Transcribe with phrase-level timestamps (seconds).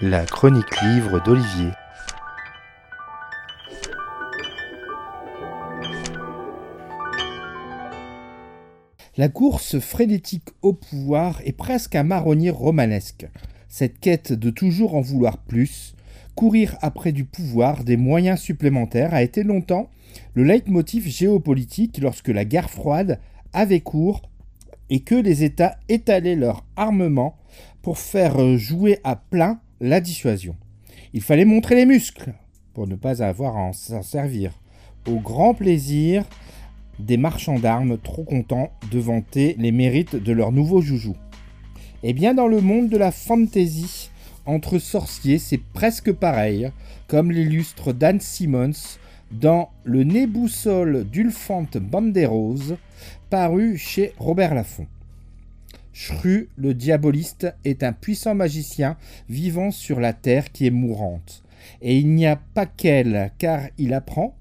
[0.00, 1.70] La chronique livre d'Olivier.
[9.16, 13.28] La course frénétique au pouvoir est presque un marronnier romanesque.
[13.68, 15.94] Cette quête de toujours en vouloir plus,
[16.34, 19.88] courir après du pouvoir, des moyens supplémentaires, a été longtemps
[20.34, 23.18] le leitmotiv géopolitique lorsque la guerre froide
[23.52, 24.22] avait cours
[24.90, 27.36] et que les États étalaient leur armement
[27.82, 30.56] pour faire jouer à plein la dissuasion.
[31.12, 32.32] Il fallait montrer les muscles
[32.72, 34.52] pour ne pas avoir à s'en servir,
[35.06, 36.24] au grand plaisir
[36.98, 41.16] des marchands d'armes trop contents de vanter les mérites de leur nouveau joujou.
[42.02, 44.10] Eh bien, dans le monde de la fantasy,
[44.46, 46.70] entre sorciers, c'est presque pareil,
[47.06, 48.98] comme l'illustre Dan Simmons
[49.30, 52.76] dans Le nez boussole d'Ulfante Banderos,
[53.30, 54.86] paru chez Robert Laffont.
[55.92, 58.96] Shru, le diaboliste, est un puissant magicien
[59.28, 61.42] vivant sur la terre qui est mourante.
[61.82, 64.34] Et il n'y a pas qu'elle, car il apprend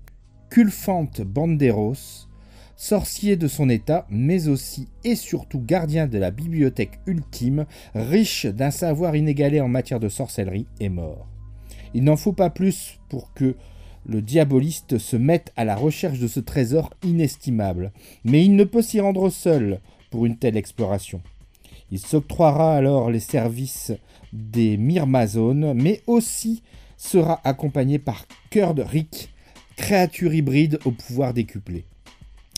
[0.49, 2.29] qu'Ulfante Banderos,
[2.77, 8.71] sorcier de son état, mais aussi et surtout gardien de la bibliothèque ultime, riche d'un
[8.71, 11.27] savoir inégalé en matière de sorcellerie, est mort.
[11.93, 13.55] Il n'en faut pas plus pour que
[14.05, 17.91] le diaboliste se mette à la recherche de ce trésor inestimable,
[18.23, 21.21] mais il ne peut s'y rendre seul pour une telle exploration.
[21.91, 23.91] Il s'octroiera alors les services
[24.31, 26.63] des Myrmazones, mais aussi
[26.97, 29.33] sera accompagné par Kurd Rick,
[29.75, 31.85] créature hybride au pouvoir décuplé.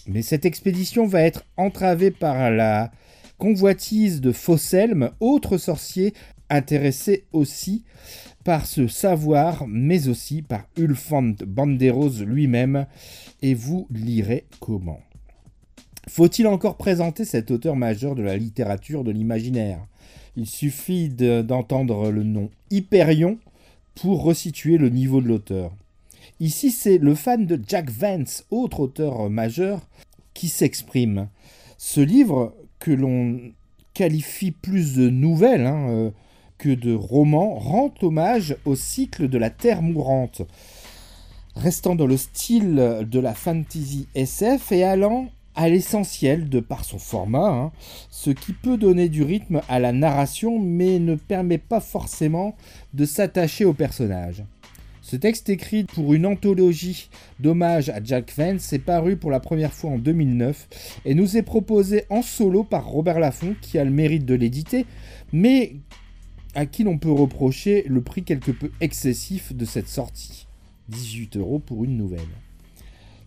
[0.08, 2.92] Mais cette expédition va être entravée par la
[3.38, 6.14] convoitise de Fosselm, autre sorcier
[6.50, 7.84] intéressé aussi
[8.44, 12.86] par ce savoir, mais aussi par Ulfand Banderos lui-même,
[13.42, 15.00] et vous lirez comment.
[16.10, 19.80] Faut-il encore présenter cet auteur majeur de la littérature de l'imaginaire?
[20.36, 23.38] Il suffit d'entendre le nom Hyperion
[23.96, 25.72] pour resituer le niveau de l'auteur.
[26.40, 29.88] Ici, c'est le fan de Jack Vance, autre auteur majeur,
[30.34, 31.30] qui s'exprime.
[31.78, 33.40] Ce livre, que l'on
[33.94, 36.12] qualifie plus de nouvelles hein, euh,
[36.58, 40.42] que de roman, rend hommage au cycle de la Terre mourante,
[41.56, 42.76] restant dans le style
[43.10, 47.72] de la fantasy SF et allant à l'essentiel de par son format, hein,
[48.10, 52.56] ce qui peut donner du rythme à la narration mais ne permet pas forcément
[52.94, 54.44] de s'attacher au personnage.
[55.02, 57.10] Ce texte écrit pour une anthologie
[57.42, 61.42] d'hommage à Jack Vance est paru pour la première fois en 2009 et nous est
[61.42, 64.86] proposé en solo par Robert Laffont qui a le mérite de l'éditer
[65.34, 65.76] mais
[66.56, 70.48] à qui l'on peut reprocher le prix quelque peu excessif de cette sortie.
[70.90, 72.22] 18 euros pour une nouvelle.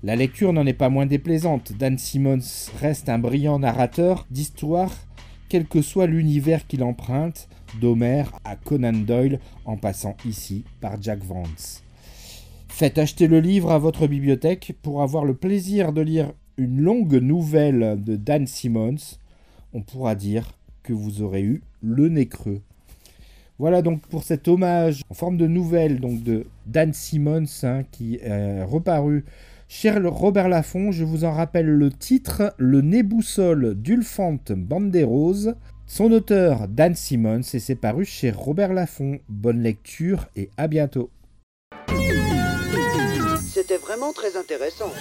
[0.02, 1.72] La lecture n'en est pas moins déplaisante.
[1.72, 4.92] Dan Simmons reste un brillant narrateur d'histoire,
[5.48, 7.48] quel que soit l'univers qu'il emprunte,
[7.80, 11.82] d'Homère à Conan Doyle, en passant ici par Jack Vance.
[12.68, 17.14] Faites acheter le livre à votre bibliothèque pour avoir le plaisir de lire une longue
[17.14, 19.16] nouvelle de Dan Simmons.
[19.72, 20.52] On pourra dire
[20.82, 22.60] que vous aurez eu le nez creux.
[23.58, 28.16] Voilà donc pour cet hommage en forme de nouvelle donc de Dan Simmons hein, qui
[28.16, 29.24] est reparu
[29.68, 30.92] chez Robert Laffont.
[30.92, 35.54] Je vous en rappelle le titre Le nez boussole d'Ulfante Banderos.
[35.86, 39.18] Son auteur Dan Simmons et c'est paru chez Robert Laffont.
[39.28, 41.10] Bonne lecture et à bientôt.
[43.40, 44.92] C'était vraiment très intéressant.